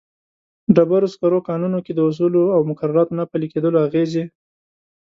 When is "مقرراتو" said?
2.69-3.17